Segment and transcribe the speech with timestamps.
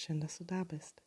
[0.00, 1.02] schön, dass du da bist.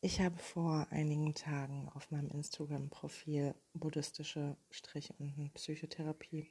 [0.00, 6.50] Ich habe vor einigen Tagen auf meinem Instagram-Profil buddhistische Strich- und Psychotherapie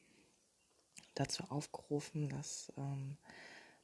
[1.16, 3.18] dazu aufgerufen, dass ähm,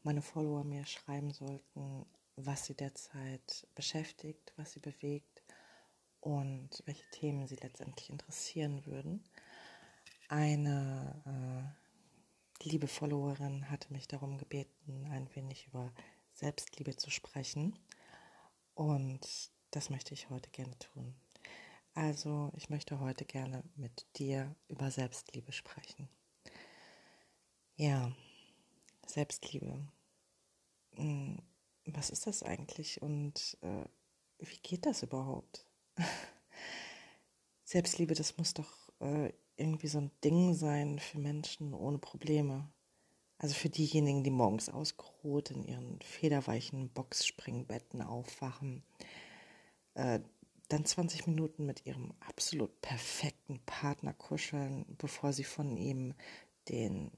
[0.04, 2.05] meine Follower mir schreiben sollten,
[2.38, 5.44] was sie derzeit beschäftigt, was sie bewegt
[6.21, 9.23] und welche Themen sie letztendlich interessieren würden.
[10.30, 11.76] Eine
[12.62, 15.91] äh, liebe Followerin hatte mich darum gebeten, ein wenig über
[16.35, 17.77] Selbstliebe zu sprechen.
[18.73, 21.16] Und das möchte ich heute gerne tun.
[21.93, 26.09] Also, ich möchte heute gerne mit dir über Selbstliebe sprechen.
[27.77, 28.12] Ja,
[29.07, 29.88] Selbstliebe.
[30.95, 31.41] Hm,
[31.85, 33.85] was ist das eigentlich und äh,
[34.40, 35.65] wie geht das überhaupt?
[37.63, 42.70] Selbstliebe, das muss doch äh, irgendwie so ein Ding sein für Menschen ohne Probleme.
[43.38, 48.84] Also für diejenigen, die morgens ausgeruht in ihren federweichen Boxspringbetten aufwachen,
[49.96, 50.22] äh,
[50.70, 56.13] dann 20 Minuten mit ihrem absolut perfekten Partner kuscheln, bevor sie von ihm
[56.70, 57.12] den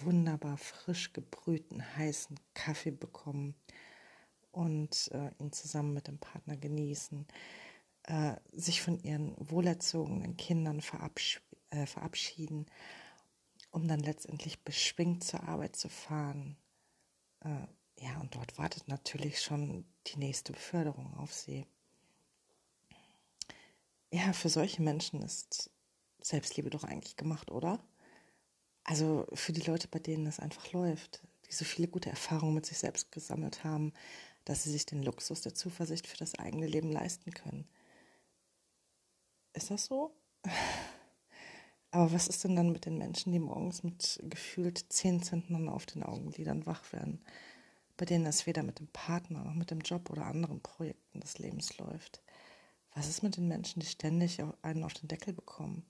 [0.00, 3.54] wunderbar frisch gebrühten heißen Kaffee bekommen
[4.52, 7.26] und äh, ihn zusammen mit dem Partner genießen,
[8.04, 10.80] äh, sich von ihren wohlerzogenen Kindern
[11.70, 12.66] äh, verabschieden
[13.76, 16.56] um dann letztendlich beschwingt zur Arbeit zu fahren.
[17.40, 17.66] Äh,
[18.00, 21.66] ja, und dort wartet natürlich schon die nächste Beförderung auf sie.
[24.10, 25.70] Ja, für solche Menschen ist
[26.22, 27.78] Selbstliebe doch eigentlich gemacht, oder?
[28.82, 32.64] Also für die Leute, bei denen es einfach läuft, die so viele gute Erfahrungen mit
[32.64, 33.92] sich selbst gesammelt haben,
[34.46, 37.68] dass sie sich den Luxus der Zuversicht für das eigene Leben leisten können.
[39.52, 40.16] Ist das so?
[41.96, 45.86] Aber was ist denn dann mit den Menschen, die morgens mit gefühlt zehn Zentnern auf
[45.86, 47.24] den Augenlidern wach werden,
[47.96, 51.38] bei denen es weder mit dem Partner noch mit dem Job oder anderen Projekten des
[51.38, 52.20] Lebens läuft?
[52.94, 55.86] Was ist mit den Menschen, die ständig einen auf den Deckel bekommen?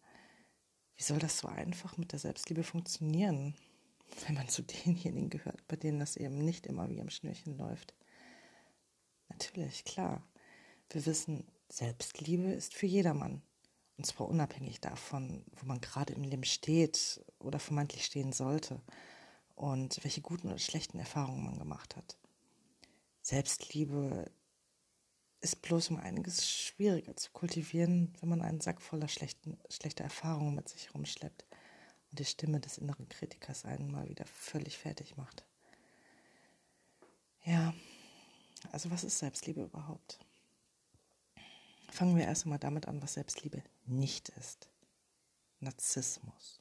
[0.95, 3.57] Wie soll das so einfach mit der Selbstliebe funktionieren,
[4.29, 7.95] wenn man zu denjenigen gehört, bei denen das eben nicht immer wie am Schnürchen läuft?
[9.29, 10.23] Natürlich, klar.
[10.89, 13.43] Wir wissen, Selbstliebe ist für jedermann.
[13.97, 18.81] Und zwar unabhängig davon, wo man gerade im Leben steht oder vermeintlich stehen sollte
[19.55, 22.19] und welche guten oder schlechten Erfahrungen man gemacht hat.
[23.23, 24.31] Selbstliebe
[25.41, 30.55] ist bloß um einiges schwieriger zu kultivieren, wenn man einen Sack voller schlechten, schlechter Erfahrungen
[30.55, 31.47] mit sich rumschleppt
[32.11, 35.45] und die Stimme des inneren Kritikers einen mal wieder völlig fertig macht.
[37.45, 37.75] Ja,
[38.73, 40.19] also was ist Selbstliebe überhaupt?
[41.91, 44.71] Fangen wir erst einmal damit an, was Selbstliebe nicht ist.
[45.61, 46.61] Narzissmus.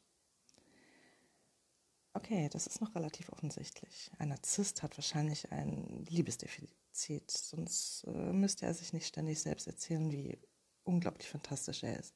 [2.13, 4.09] Okay, das ist noch relativ offensichtlich.
[4.19, 10.11] Ein Narzisst hat wahrscheinlich ein Liebesdefizit, sonst äh, müsste er sich nicht ständig selbst erzählen,
[10.11, 10.37] wie
[10.85, 12.15] unglaublich fantastisch er ist.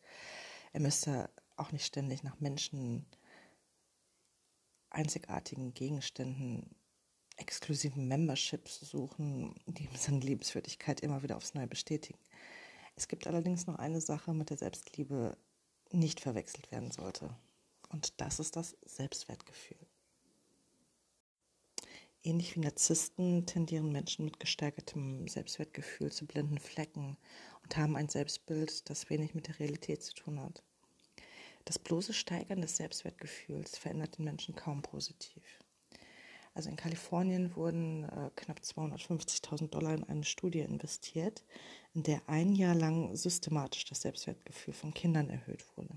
[0.71, 3.05] Er müsste auch nicht ständig nach Menschen,
[4.89, 6.75] einzigartigen Gegenständen,
[7.35, 12.19] exklusiven Memberships suchen, die ihm seine Liebenswürdigkeit immer wieder aufs Neue bestätigen.
[12.95, 15.37] Es gibt allerdings noch eine Sache, mit der Selbstliebe
[15.91, 17.35] nicht verwechselt werden sollte.
[17.89, 19.77] Und das ist das Selbstwertgefühl.
[22.21, 27.17] Ähnlich wie Narzissten tendieren Menschen mit gesteigertem Selbstwertgefühl zu blinden Flecken
[27.63, 30.61] und haben ein Selbstbild, das wenig mit der Realität zu tun hat.
[31.63, 35.43] Das bloße Steigern des Selbstwertgefühls verändert den Menschen kaum positiv.
[36.53, 41.45] Also in Kalifornien wurden äh, knapp 250.000 Dollar in eine Studie investiert,
[41.93, 45.95] in der ein Jahr lang systematisch das Selbstwertgefühl von Kindern erhöht wurde.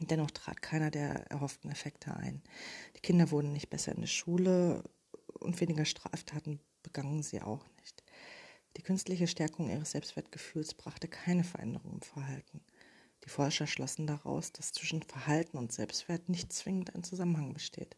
[0.00, 2.42] Dennoch trat keiner der erhofften Effekte ein.
[2.96, 4.82] Die Kinder wurden nicht besser in der Schule
[5.38, 8.02] und weniger Straftaten begangen sie auch nicht.
[8.76, 12.62] Die künstliche Stärkung ihres Selbstwertgefühls brachte keine Veränderung im Verhalten.
[13.24, 17.96] Die Forscher schlossen daraus, dass zwischen Verhalten und Selbstwert nicht zwingend ein Zusammenhang besteht.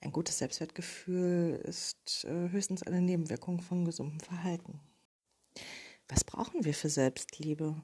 [0.00, 4.80] Ein gutes Selbstwertgefühl ist äh, höchstens eine Nebenwirkung von gesundem Verhalten.
[6.08, 7.82] Was brauchen wir für Selbstliebe?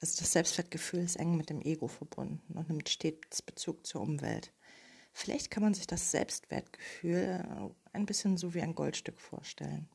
[0.00, 4.52] Also das Selbstwertgefühl ist eng mit dem Ego verbunden und nimmt stets Bezug zur Umwelt.
[5.12, 9.88] Vielleicht kann man sich das Selbstwertgefühl äh, ein bisschen so wie ein Goldstück vorstellen.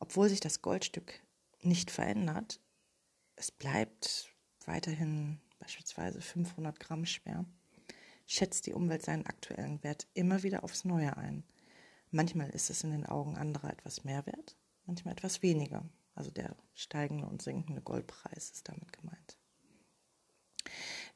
[0.00, 1.22] Obwohl sich das Goldstück
[1.60, 2.60] nicht verändert,
[3.36, 4.28] es bleibt
[4.66, 7.46] weiterhin beispielsweise 500 Gramm schwer
[8.26, 11.44] schätzt die Umwelt seinen aktuellen Wert immer wieder aufs Neue ein.
[12.10, 14.56] Manchmal ist es in den Augen anderer etwas mehr wert,
[14.86, 15.84] manchmal etwas weniger.
[16.14, 19.38] Also der steigende und sinkende Goldpreis ist damit gemeint.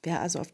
[0.02, 0.48] Wer also auf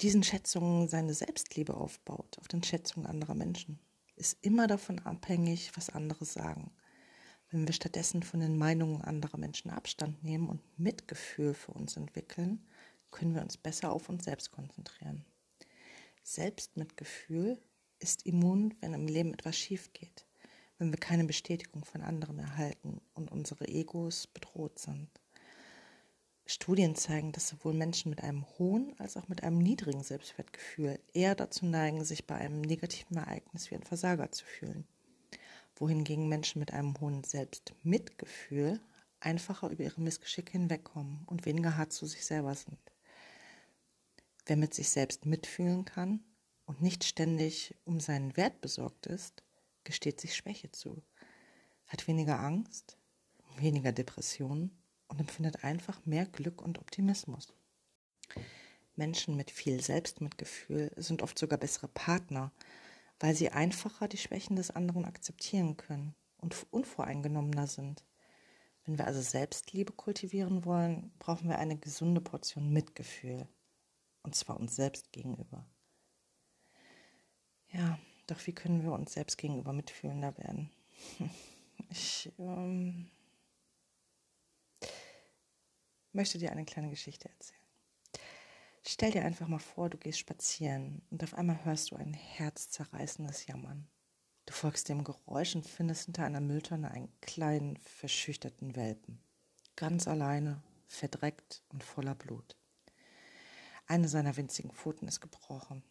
[0.00, 3.78] diesen Schätzungen seine Selbstliebe aufbaut, auf den Schätzungen anderer Menschen,
[4.16, 6.72] ist immer davon abhängig, was andere sagen.
[7.50, 12.66] Wenn wir stattdessen von den Meinungen anderer Menschen Abstand nehmen und Mitgefühl für uns entwickeln,
[13.10, 15.24] können wir uns besser auf uns selbst konzentrieren.
[16.22, 17.60] Selbstmitgefühl
[17.98, 20.26] ist immun, wenn im Leben etwas schief geht,
[20.80, 25.08] wenn wir keine Bestätigung von anderen erhalten und unsere Egos bedroht sind.
[26.46, 31.34] Studien zeigen, dass sowohl Menschen mit einem hohen als auch mit einem niedrigen Selbstwertgefühl eher
[31.34, 34.88] dazu neigen, sich bei einem negativen Ereignis wie ein Versager zu fühlen,
[35.76, 38.80] wohingegen Menschen mit einem hohen Selbstmitgefühl
[39.20, 42.80] einfacher über ihre Missgeschicke hinwegkommen und weniger hart zu sich selber sind.
[44.46, 46.24] Wer mit sich selbst mitfühlen kann
[46.64, 49.44] und nicht ständig um seinen Wert besorgt ist,
[49.84, 51.02] gesteht sich Schwäche zu,
[51.86, 52.98] hat weniger Angst,
[53.56, 54.70] weniger Depressionen
[55.08, 57.52] und empfindet einfach mehr Glück und Optimismus.
[58.96, 62.52] Menschen mit viel Selbstmitgefühl sind oft sogar bessere Partner,
[63.18, 68.04] weil sie einfacher die Schwächen des anderen akzeptieren können und unvoreingenommener sind.
[68.84, 73.46] Wenn wir also Selbstliebe kultivieren wollen, brauchen wir eine gesunde Portion Mitgefühl,
[74.22, 75.66] und zwar uns selbst gegenüber.
[77.68, 77.98] Ja,
[78.30, 80.70] doch wie können wir uns selbst gegenüber mitfühlender werden?
[81.88, 83.10] Ich ähm,
[86.12, 87.60] möchte dir eine kleine Geschichte erzählen.
[88.82, 93.46] Stell dir einfach mal vor, du gehst spazieren und auf einmal hörst du ein herzzerreißendes
[93.46, 93.88] Jammern.
[94.46, 99.22] Du folgst dem Geräusch und findest hinter einer Mülltonne einen kleinen, verschüchterten Welpen.
[99.76, 102.56] Ganz alleine, verdreckt und voller Blut.
[103.86, 105.82] Eine seiner winzigen Pfoten ist gebrochen.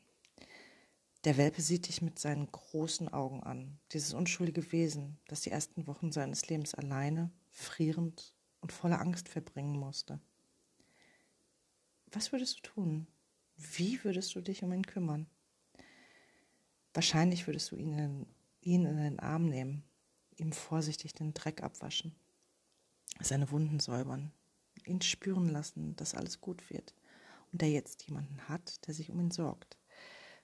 [1.25, 5.85] Der Welpe sieht dich mit seinen großen Augen an, dieses unschuldige Wesen, das die ersten
[5.85, 10.21] Wochen seines Lebens alleine, frierend und voller Angst verbringen musste.
[12.11, 13.07] Was würdest du tun?
[13.57, 15.27] Wie würdest du dich um ihn kümmern?
[16.93, 18.25] Wahrscheinlich würdest du ihn in,
[18.61, 19.83] ihn in den Arm nehmen,
[20.37, 22.15] ihm vorsichtig den Dreck abwaschen,
[23.19, 24.31] seine Wunden säubern,
[24.85, 26.95] ihn spüren lassen, dass alles gut wird
[27.51, 29.78] und er jetzt jemanden hat, der sich um ihn sorgt.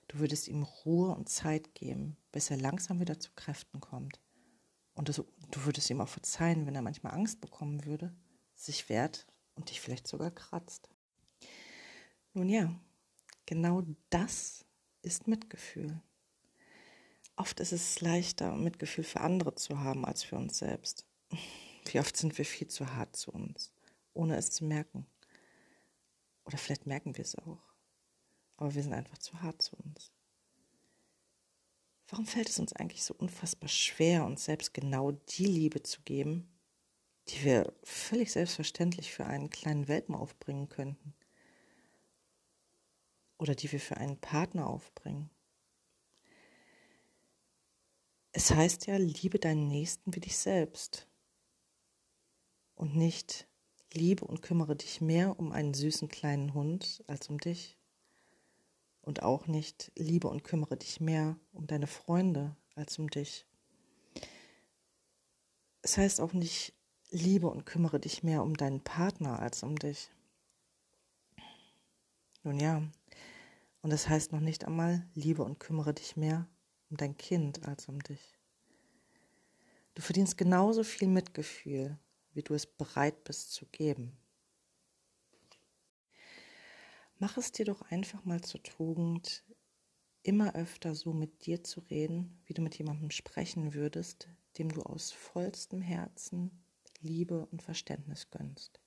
[0.08, 4.20] Du würdest ihm Ruhe und Zeit geben, bis er langsam wieder zu Kräften kommt.
[4.94, 8.14] Und du würdest ihm auch verzeihen, wenn er manchmal Angst bekommen würde,
[8.54, 10.88] sich wehrt und dich vielleicht sogar kratzt.
[12.32, 12.74] Nun ja,
[13.44, 14.64] genau das
[15.02, 16.00] ist Mitgefühl.
[17.36, 21.04] Oft ist es leichter, Mitgefühl für andere zu haben als für uns selbst.
[21.84, 23.72] Wie oft sind wir viel zu hart zu uns,
[24.14, 25.06] ohne es zu merken.
[26.44, 27.60] Oder vielleicht merken wir es auch,
[28.56, 30.12] aber wir sind einfach zu hart zu uns.
[32.08, 36.48] Warum fällt es uns eigentlich so unfassbar schwer, uns selbst genau die Liebe zu geben,
[37.28, 41.14] die wir völlig selbstverständlich für einen kleinen Welpen aufbringen könnten?
[43.38, 45.30] Oder die wir für einen Partner aufbringen?
[48.32, 51.08] Es heißt ja, liebe deinen Nächsten wie dich selbst.
[52.76, 53.48] Und nicht
[53.92, 57.78] liebe und kümmere dich mehr um einen süßen kleinen Hund als um dich
[59.06, 63.46] und auch nicht liebe und kümmere dich mehr um deine Freunde als um dich.
[65.80, 66.74] Es heißt auch nicht
[67.10, 70.10] liebe und kümmere dich mehr um deinen Partner als um dich.
[72.42, 72.82] Nun ja,
[73.80, 76.48] und es heißt noch nicht einmal liebe und kümmere dich mehr
[76.90, 78.36] um dein Kind als um dich.
[79.94, 81.96] Du verdienst genauso viel Mitgefühl,
[82.34, 84.18] wie du es bereit bist zu geben.
[87.18, 89.42] Mach es dir doch einfach mal zur Tugend,
[90.22, 94.82] immer öfter so mit dir zu reden, wie du mit jemandem sprechen würdest, dem du
[94.82, 96.50] aus vollstem Herzen
[97.00, 98.80] Liebe und Verständnis gönnst.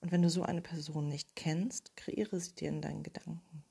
[0.00, 3.64] Und wenn du so eine Person nicht kennst, kreiere sie dir in deinen Gedanken.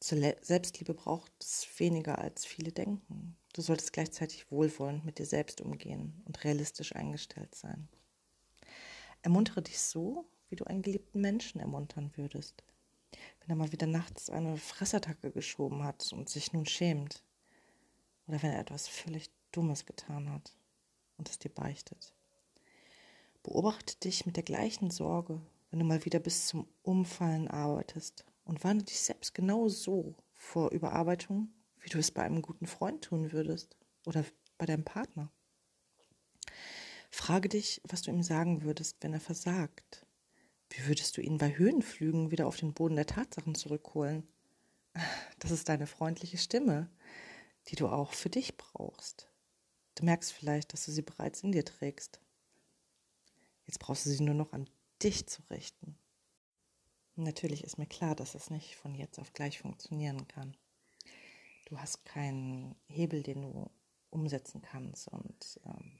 [0.00, 3.36] Zur Selbstliebe braucht es weniger als viele denken.
[3.52, 7.88] Du solltest gleichzeitig wohlwollend mit dir selbst umgehen und realistisch eingestellt sein.
[9.22, 12.62] Ermuntere dich so, wie du einen geliebten Menschen ermuntern würdest.
[13.40, 17.24] Wenn er mal wieder nachts eine Fressattacke geschoben hat und sich nun schämt.
[18.26, 20.54] Oder wenn er etwas völlig Dummes getan hat
[21.16, 22.12] und es dir beichtet.
[23.42, 25.40] Beobachte dich mit der gleichen Sorge,
[25.70, 30.70] wenn du mal wieder bis zum Umfallen arbeitest und warne dich selbst genau so vor
[30.70, 31.48] Überarbeitung,
[31.80, 34.22] wie du es bei einem guten Freund tun würdest oder
[34.58, 35.32] bei deinem Partner.
[37.10, 40.01] Frage dich, was du ihm sagen würdest, wenn er versagt
[40.72, 44.26] wie würdest du ihn bei Höhenflügen wieder auf den Boden der Tatsachen zurückholen?
[45.38, 46.90] Das ist deine freundliche Stimme,
[47.68, 49.28] die du auch für dich brauchst.
[49.94, 52.20] Du merkst vielleicht, dass du sie bereits in dir trägst.
[53.64, 54.68] Jetzt brauchst du sie nur noch an
[55.02, 55.96] dich zu richten.
[57.16, 60.56] Natürlich ist mir klar, dass es nicht von jetzt auf gleich funktionieren kann.
[61.66, 63.70] Du hast keinen Hebel, den du
[64.10, 65.98] umsetzen kannst und ähm,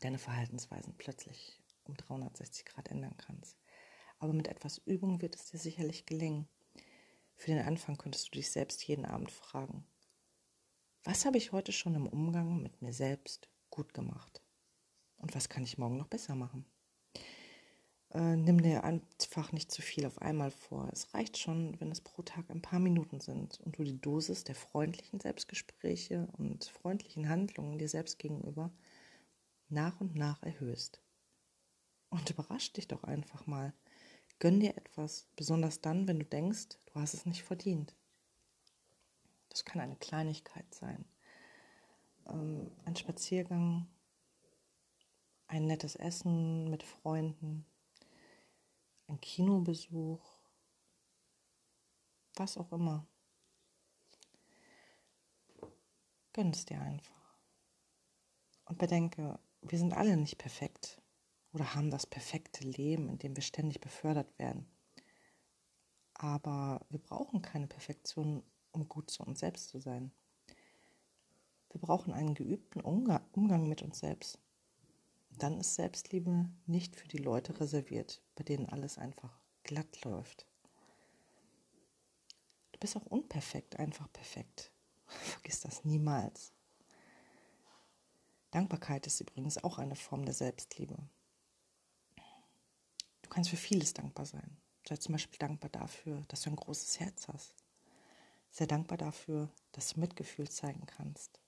[0.00, 3.57] deine Verhaltensweisen plötzlich um 360 Grad ändern kannst.
[4.18, 6.48] Aber mit etwas Übung wird es dir sicherlich gelingen.
[7.34, 9.86] Für den Anfang könntest du dich selbst jeden Abend fragen,
[11.04, 14.42] was habe ich heute schon im Umgang mit mir selbst gut gemacht?
[15.16, 16.66] Und was kann ich morgen noch besser machen?
[18.10, 20.88] Äh, nimm dir einfach nicht zu viel auf einmal vor.
[20.92, 24.44] Es reicht schon, wenn es pro Tag ein paar Minuten sind und du die Dosis
[24.44, 28.72] der freundlichen Selbstgespräche und freundlichen Handlungen dir selbst gegenüber
[29.68, 31.02] nach und nach erhöhst.
[32.08, 33.74] Und überrasch dich doch einfach mal.
[34.40, 37.96] Gönn dir etwas, besonders dann, wenn du denkst, du hast es nicht verdient.
[39.48, 41.04] Das kann eine Kleinigkeit sein.
[42.26, 43.88] Ähm, ein Spaziergang,
[45.48, 47.66] ein nettes Essen mit Freunden,
[49.08, 50.22] ein Kinobesuch,
[52.34, 53.06] was auch immer.
[56.32, 57.34] Gönn es dir einfach.
[58.66, 61.02] Und bedenke, wir sind alle nicht perfekt
[61.52, 64.66] oder haben das perfekte Leben, in dem wir ständig befördert werden.
[66.14, 70.12] Aber wir brauchen keine Perfektion, um gut zu uns selbst zu sein.
[71.70, 74.38] Wir brauchen einen geübten Umgang mit uns selbst.
[75.30, 80.46] Dann ist Selbstliebe nicht für die Leute reserviert, bei denen alles einfach glatt läuft.
[82.72, 84.72] Du bist auch unperfekt, einfach perfekt.
[85.06, 86.52] Vergiss das niemals.
[88.50, 90.96] Dankbarkeit ist übrigens auch eine Form der Selbstliebe.
[93.28, 94.56] Du kannst für vieles dankbar sein.
[94.88, 97.54] Sei zum Beispiel dankbar dafür, dass du ein großes Herz hast.
[98.50, 101.38] Sei dankbar dafür, dass du Mitgefühl zeigen kannst.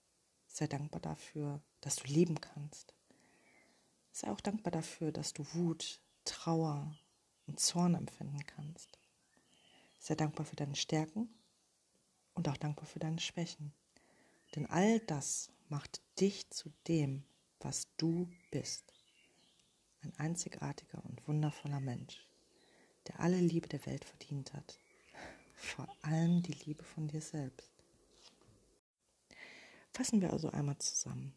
[0.46, 2.94] Sei dankbar dafür, dass du lieben kannst.
[4.12, 6.94] Sei auch dankbar dafür, dass du Wut, Trauer
[7.46, 8.98] und Zorn empfinden kannst.
[9.98, 11.34] Sei dankbar für deine Stärken
[12.34, 13.72] und auch dankbar für deine Schwächen.
[14.54, 17.24] Denn all das macht dich zu dem,
[17.58, 18.99] was du bist.
[20.02, 22.26] Ein einzigartiger und wundervoller Mensch,
[23.06, 24.78] der alle Liebe der Welt verdient hat.
[25.54, 27.70] Vor allem die Liebe von dir selbst.
[29.92, 31.34] Fassen wir also einmal zusammen.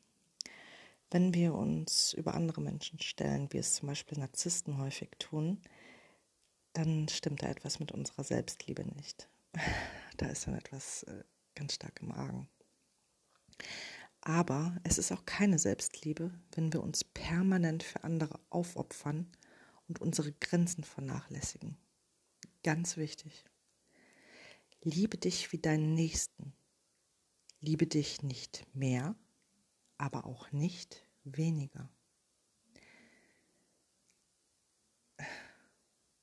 [1.12, 5.62] Wenn wir uns über andere Menschen stellen, wie es zum Beispiel Narzissten häufig tun,
[6.74, 9.28] dann stimmt da etwas mit unserer Selbstliebe nicht.
[10.18, 11.24] Da ist dann etwas äh,
[11.56, 12.48] ganz stark im Argen.
[14.26, 19.30] Aber es ist auch keine Selbstliebe, wenn wir uns permanent für andere aufopfern
[19.90, 21.78] und unsere Grenzen vernachlässigen.
[22.64, 23.44] Ganz wichtig.
[24.82, 26.54] Liebe dich wie deinen Nächsten.
[27.60, 29.14] Liebe dich nicht mehr,
[29.98, 31.90] aber auch nicht weniger.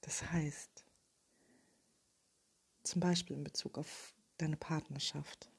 [0.00, 0.86] Das heißt,
[2.82, 5.50] zum Beispiel in Bezug auf deine Partnerschaft,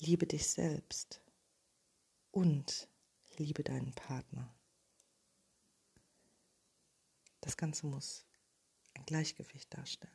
[0.00, 1.20] Liebe dich selbst
[2.30, 2.88] und
[3.36, 4.54] liebe deinen Partner.
[7.40, 8.24] Das Ganze muss
[8.94, 10.12] ein Gleichgewicht darstellen.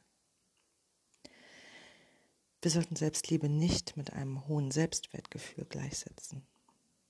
[2.61, 6.47] Wir sollten Selbstliebe nicht mit einem hohen Selbstwertgefühl gleichsetzen.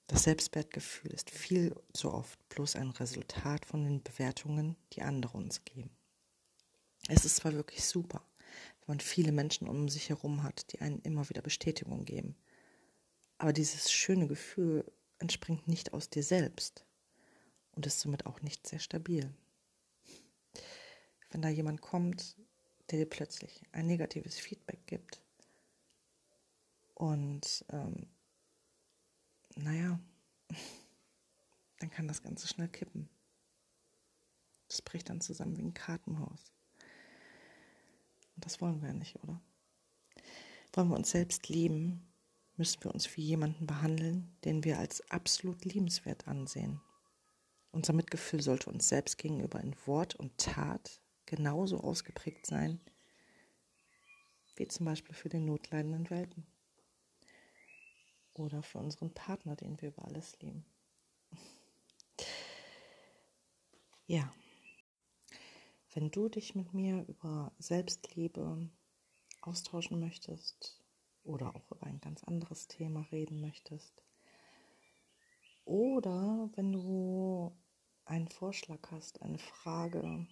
[0.08, 5.64] Das Selbstwertgefühl ist viel zu oft bloß ein Resultat von den Bewertungen, die andere uns
[5.64, 5.92] geben.
[7.08, 8.26] Es ist zwar wirklich super,
[8.80, 12.36] wenn man viele Menschen um sich herum hat, die einen immer wieder Bestätigung geben,
[13.44, 16.86] aber dieses schöne Gefühl entspringt nicht aus dir selbst
[17.74, 19.36] und ist somit auch nicht sehr stabil.
[21.30, 22.38] Wenn da jemand kommt,
[22.90, 25.22] der dir plötzlich ein negatives Feedback gibt
[26.94, 28.08] und ähm,
[29.58, 30.00] naja,
[31.80, 33.10] dann kann das Ganze schnell kippen.
[34.70, 36.54] Das bricht dann zusammen wie ein Kartenhaus.
[38.38, 39.42] Und das wollen wir ja nicht, oder?
[40.72, 42.08] Wollen wir uns selbst lieben,
[42.56, 46.82] müssen wir uns wie jemanden behandeln, den wir als absolut liebenswert ansehen.
[47.72, 52.80] Unser Mitgefühl sollte uns selbst gegenüber in Wort und Tat genauso ausgeprägt sein,
[54.56, 56.46] wie zum Beispiel für den notleidenden Welpen
[58.34, 60.66] oder für unseren Partner, den wir über alles lieben.
[64.06, 64.32] Ja,
[65.94, 68.70] wenn du dich mit mir über Selbstliebe
[69.42, 70.83] austauschen möchtest,
[71.24, 74.04] oder auch über ein ganz anderes Thema reden möchtest.
[75.66, 77.56] Oder wenn du
[78.06, 80.28] einen Vorschlag hast, eine Frage,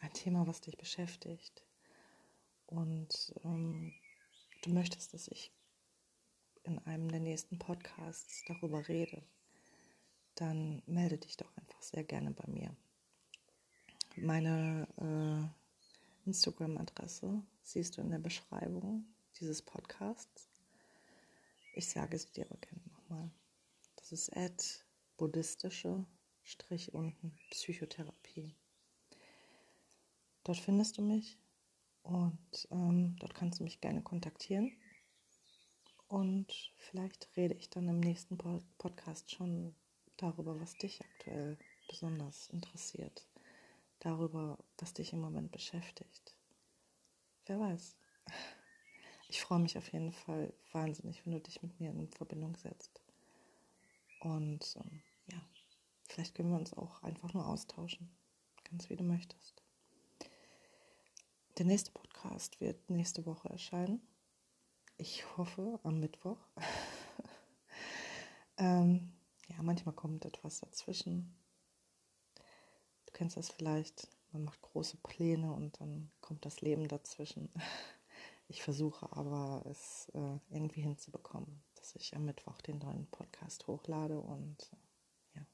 [0.00, 1.64] ein Thema, was dich beschäftigt
[2.66, 3.92] und ähm,
[4.62, 5.52] du möchtest, dass ich
[6.64, 9.22] in einem der nächsten Podcasts darüber rede,
[10.34, 12.74] dann melde dich doch einfach sehr gerne bei mir.
[14.16, 19.06] Meine äh, Instagram-Adresse siehst du in der Beschreibung
[19.40, 20.48] dieses Podcasts.
[21.74, 23.30] Ich sage es dir aber gerne nochmal.
[23.96, 24.64] Das ist Ad
[25.16, 26.04] buddhistische
[26.42, 28.54] Strich unten Psychotherapie.
[30.44, 31.38] Dort findest du mich
[32.02, 34.72] und ähm, dort kannst du mich gerne kontaktieren.
[36.08, 38.38] Und vielleicht rede ich dann im nächsten
[38.78, 39.74] Podcast schon
[40.16, 43.28] darüber, was dich aktuell besonders interessiert.
[44.00, 46.34] Darüber, was dich im Moment beschäftigt.
[47.46, 47.96] Wer weiß.
[49.28, 53.02] Ich freue mich auf jeden Fall wahnsinnig, wenn du dich mit mir in Verbindung setzt.
[54.20, 55.40] Und ähm, ja,
[56.08, 58.10] vielleicht können wir uns auch einfach nur austauschen.
[58.64, 59.62] Ganz wie du möchtest.
[61.58, 64.00] Der nächste Podcast wird nächste Woche erscheinen.
[64.96, 66.38] Ich hoffe am Mittwoch.
[68.56, 69.12] ähm,
[69.48, 71.36] ja, manchmal kommt etwas dazwischen.
[73.06, 74.08] Du kennst das vielleicht.
[74.32, 77.52] Man macht große Pläne und dann kommt das Leben dazwischen.
[78.48, 84.18] Ich versuche aber, es äh, irgendwie hinzubekommen, dass ich am Mittwoch den neuen Podcast hochlade
[84.18, 85.46] und äh, ja,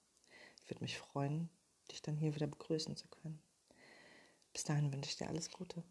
[0.62, 1.50] ich würde mich freuen,
[1.90, 3.42] dich dann hier wieder begrüßen zu können.
[4.52, 5.82] Bis dahin wünsche ich dir alles Gute.